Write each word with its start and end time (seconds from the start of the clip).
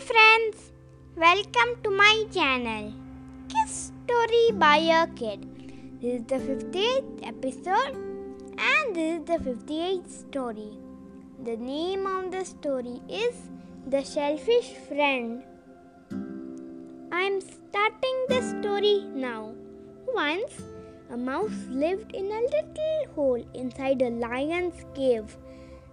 friends, 0.00 0.72
welcome 1.14 1.72
to 1.82 1.90
my 1.90 2.24
channel. 2.32 2.90
Kiss 3.50 3.92
Story 4.06 4.50
by 4.52 4.78
a 4.78 5.06
Kid. 5.08 5.42
This 6.00 6.20
is 6.20 6.26
the 6.26 6.36
58th 6.36 7.26
episode 7.28 7.96
and 8.56 8.96
this 8.96 9.20
is 9.20 9.26
the 9.26 9.38
58th 9.50 10.10
story. 10.10 10.70
The 11.44 11.58
name 11.58 12.06
of 12.06 12.30
the 12.32 12.46
story 12.46 13.02
is 13.10 13.50
The 13.86 14.02
Selfish 14.02 14.70
Friend. 14.88 15.42
I 17.12 17.20
am 17.20 17.42
starting 17.42 18.18
the 18.30 18.40
story 18.40 19.04
now. 19.14 19.52
Once, 20.14 20.62
a 21.10 21.16
mouse 21.18 21.66
lived 21.68 22.14
in 22.14 22.32
a 22.32 22.40
little 22.40 23.14
hole 23.14 23.44
inside 23.52 24.00
a 24.00 24.08
lion's 24.08 24.82
cave. 24.94 25.36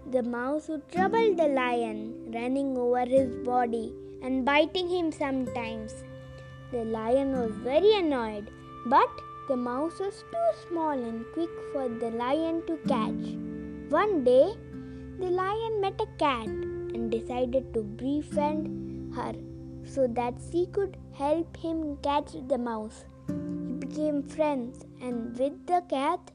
The 0.10 0.24
mouse 0.24 0.70
would 0.70 0.90
trouble 0.90 1.36
the 1.36 1.50
lion, 1.50 2.27
running 2.38 2.78
over 2.78 3.06
his 3.06 3.32
body 3.52 3.88
and 4.22 4.46
biting 4.46 4.90
him 4.96 5.12
sometimes. 5.12 5.94
The 6.72 6.84
lion 6.98 7.32
was 7.40 7.52
very 7.70 7.94
annoyed, 8.00 8.50
but 8.86 9.10
the 9.50 9.58
mouse 9.58 10.00
was 10.00 10.24
too 10.32 10.48
small 10.68 10.92
and 11.10 11.26
quick 11.34 11.54
for 11.72 11.88
the 11.88 12.12
lion 12.24 12.64
to 12.68 12.78
catch. 12.94 13.28
One 13.90 14.24
day, 14.24 14.48
the 15.20 15.30
lion 15.42 15.80
met 15.82 16.02
a 16.02 16.10
cat 16.24 16.48
and 16.48 17.10
decided 17.10 17.74
to 17.74 17.84
befriend 17.84 19.16
her 19.16 19.34
so 19.86 20.08
that 20.20 20.36
she 20.52 20.66
could 20.68 20.98
help 21.14 21.56
him 21.58 21.98
catch 22.04 22.34
the 22.50 22.58
mouse. 22.58 23.06
He 23.28 23.74
became 23.86 24.22
friends 24.24 24.86
and 25.02 25.40
with 25.40 25.66
the 25.66 25.82
cat 25.90 26.32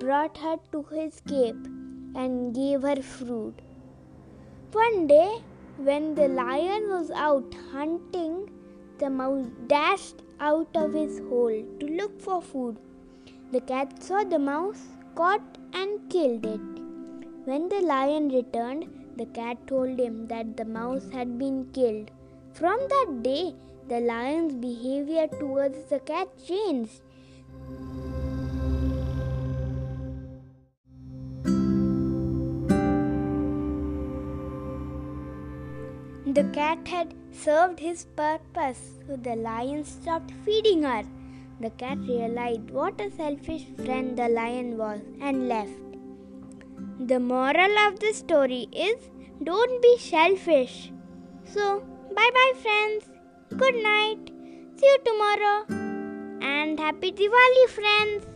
brought 0.00 0.36
her 0.38 0.56
to 0.72 0.82
his 0.94 1.20
cave 1.28 1.56
and 2.14 2.54
gave 2.54 2.82
her 2.82 3.00
fruit. 3.02 3.54
One 4.72 5.08
day, 5.08 5.42
when 5.78 6.14
the 6.14 6.28
lion 6.28 6.90
was 6.90 7.10
out 7.10 7.52
hunting, 7.72 8.48
the 8.98 9.10
mouse 9.10 9.48
dashed 9.66 10.22
out 10.38 10.68
of 10.76 10.92
his 10.92 11.18
hole 11.28 11.64
to 11.80 11.86
look 11.86 12.20
for 12.20 12.40
food. 12.40 12.76
The 13.50 13.62
cat 13.62 14.00
saw 14.00 14.22
the 14.22 14.38
mouse, 14.38 14.86
caught 15.16 15.58
and 15.72 16.08
killed 16.08 16.46
it. 16.46 16.60
When 17.46 17.68
the 17.68 17.80
lion 17.80 18.28
returned, 18.28 18.86
the 19.16 19.26
cat 19.26 19.66
told 19.66 19.98
him 19.98 20.28
that 20.28 20.56
the 20.56 20.64
mouse 20.64 21.10
had 21.12 21.36
been 21.36 21.64
killed. 21.72 22.12
From 22.52 22.78
that 22.90 23.24
day, 23.24 23.54
the 23.88 23.98
lion's 23.98 24.54
behavior 24.54 25.26
towards 25.26 25.82
the 25.86 25.98
cat 25.98 26.28
changed. 26.46 27.00
The 36.34 36.44
cat 36.54 36.86
had 36.86 37.12
served 37.32 37.80
his 37.80 38.04
purpose, 38.14 38.80
so 39.04 39.16
the 39.16 39.34
lion 39.34 39.82
stopped 39.84 40.30
feeding 40.44 40.84
her. 40.84 41.02
The 41.58 41.70
cat 41.70 41.98
realized 42.06 42.70
what 42.70 43.00
a 43.00 43.10
selfish 43.10 43.64
friend 43.84 44.16
the 44.16 44.28
lion 44.28 44.78
was 44.78 45.00
and 45.20 45.48
left. 45.48 45.96
The 47.00 47.18
moral 47.18 47.76
of 47.86 47.98
the 47.98 48.12
story 48.12 48.68
is 48.70 49.10
don't 49.42 49.82
be 49.82 49.96
selfish. 49.98 50.92
So, 51.44 51.82
bye 52.14 52.30
bye, 52.38 52.52
friends. 52.62 53.10
Good 53.56 53.82
night. 53.82 54.30
See 54.76 54.86
you 54.86 54.98
tomorrow. 55.04 55.64
And 56.56 56.78
happy 56.78 57.10
Diwali, 57.10 57.68
friends. 57.70 58.26